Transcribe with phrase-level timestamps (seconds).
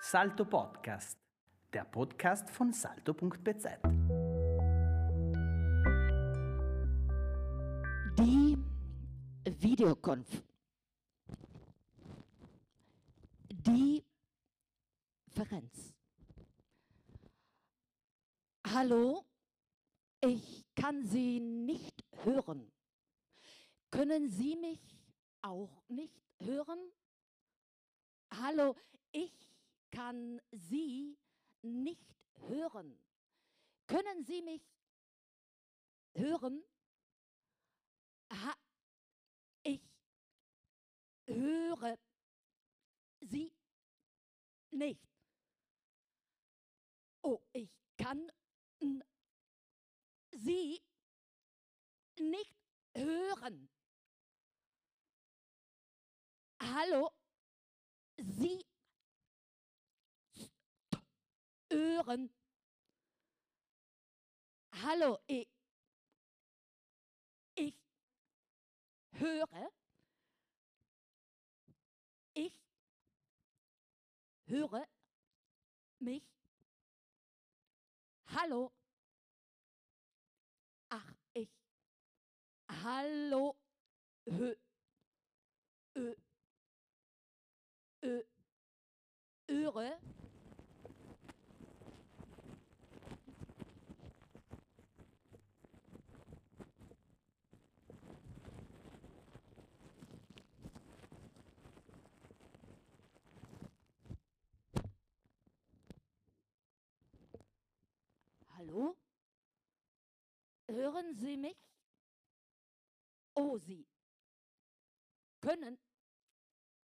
[0.00, 1.18] Salto Podcast,
[1.72, 3.66] der Podcast von salto.bz.
[8.16, 8.56] Die
[9.60, 10.44] Videokonf.
[13.50, 14.04] Die
[15.30, 15.94] Ferenz.
[18.72, 19.24] Hallo,
[20.20, 22.70] ich kann Sie nicht hören.
[23.90, 24.80] Können Sie mich
[25.42, 26.78] auch nicht hören?
[28.30, 28.76] Hallo,
[29.10, 29.47] ich
[29.90, 31.16] kann Sie
[31.62, 32.14] nicht
[32.48, 32.98] hören.
[33.86, 34.62] Können Sie mich
[36.14, 36.62] hören?
[38.30, 38.54] Ha,
[39.62, 39.80] ich
[41.26, 41.98] höre
[43.20, 43.52] Sie
[44.70, 45.02] nicht.
[47.22, 48.30] Oh, ich kann
[50.30, 50.80] Sie
[52.18, 52.56] nicht
[52.94, 53.68] hören.
[56.60, 57.10] Hallo,
[58.20, 58.64] Sie
[62.08, 62.30] hören.
[64.82, 65.48] Hallo, ich,
[67.54, 67.74] ich
[69.12, 69.72] höre.
[72.34, 72.52] Ich
[74.46, 74.86] höre
[75.98, 76.22] mich.
[78.26, 78.72] Hallo.
[80.90, 81.50] Ach, ich.
[82.68, 83.56] Hallo.
[84.26, 84.54] Hö.
[85.96, 86.14] Ö.
[88.02, 88.22] Ö.
[89.48, 89.98] Öre.
[108.68, 108.94] Hallo?
[110.66, 111.56] Hören Sie mich?
[113.34, 113.88] Oh, Sie
[115.40, 115.78] können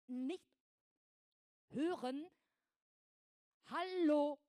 [0.06, 0.46] nicht
[1.70, 2.30] hören.
[3.66, 4.40] Hallo?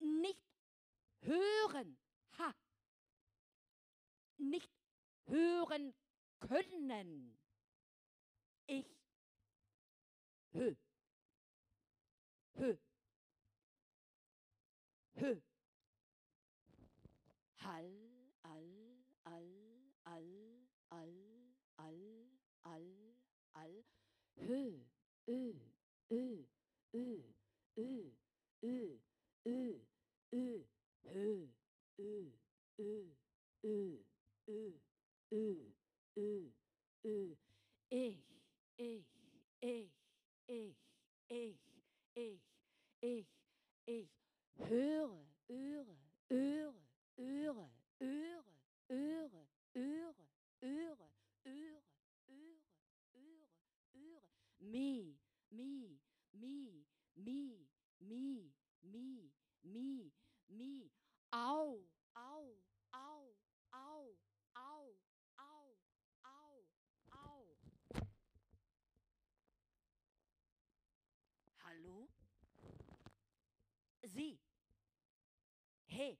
[0.00, 0.44] Nicht
[1.22, 1.98] hören.
[2.40, 2.54] Ha.
[4.36, 4.70] Nicht
[5.24, 5.94] hören
[6.40, 7.38] können.
[8.66, 8.86] Ich
[10.52, 10.76] hö.
[12.56, 12.76] Hö.
[15.14, 15.40] Hö.
[24.46, 24.72] Hö,
[25.26, 25.52] ö,
[26.08, 26.44] ö,
[26.92, 27.22] ö,
[27.74, 28.12] ö,
[28.62, 28.98] ö,
[29.42, 29.78] ö,
[30.30, 30.62] ö,
[31.02, 31.46] hö,
[31.98, 32.30] ö,
[32.78, 33.06] ö,
[33.62, 33.98] ö,
[34.48, 34.70] ö,
[35.30, 35.62] ö,
[36.16, 36.50] ö,
[37.02, 37.34] ö.
[37.90, 38.18] Ich,
[38.76, 39.04] ich,
[39.60, 39.90] ich,
[40.46, 40.76] ich,
[41.28, 41.56] ich,
[42.14, 42.46] ich,
[43.00, 43.26] ich,
[43.86, 44.08] ich
[44.58, 45.96] höre, höre,
[46.28, 46.74] höre,
[47.18, 48.48] höre, höre, höre,
[48.88, 50.14] höre, höre,
[50.60, 51.10] höre,
[51.44, 51.85] höre.
[54.60, 55.14] Me,
[55.50, 56.00] me,
[56.32, 57.66] me, me,
[58.00, 58.52] me,
[58.82, 59.30] me,
[59.62, 60.12] me,
[60.48, 60.90] me.
[61.32, 61.84] Au,
[62.16, 62.56] au,
[62.94, 63.36] au,
[63.72, 64.16] au,
[64.56, 64.96] au,
[65.38, 65.76] au,
[66.24, 66.64] au,
[67.12, 67.46] au.
[71.64, 72.08] Hallo?
[74.04, 74.38] Sie.
[75.86, 76.18] Hey.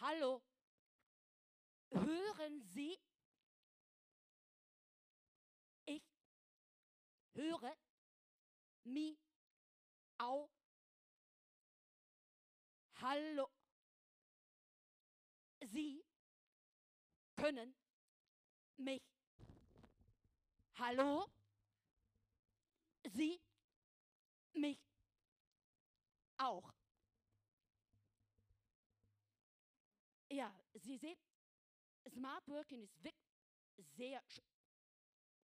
[0.00, 0.42] Hallo.
[1.92, 2.98] Hören Sie?
[7.50, 7.76] Höre
[8.84, 9.18] mi
[10.18, 10.48] au.
[13.00, 13.48] Hallo.
[15.72, 16.04] Sie
[17.36, 17.74] können
[18.76, 19.02] mich.
[20.74, 21.26] Hallo?
[23.04, 23.40] Sie
[24.52, 24.78] mich
[26.38, 26.72] auch.
[30.30, 31.18] Ja, Sie sehen,
[32.08, 33.24] Smart Working ist wirklich
[33.96, 34.22] sehr.
[34.28, 34.42] sch-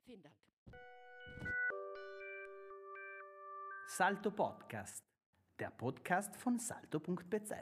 [0.04, 0.36] Vielen Dank.
[3.88, 5.04] Salto Podcast,
[5.60, 7.52] der Podcast von salto.bz.